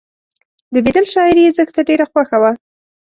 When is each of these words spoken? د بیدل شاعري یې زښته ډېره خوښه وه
د 0.73 0.75
بیدل 0.85 1.05
شاعري 1.13 1.41
یې 1.45 1.55
زښته 1.57 1.81
ډېره 1.89 2.05
خوښه 2.11 2.37
وه 2.41 2.51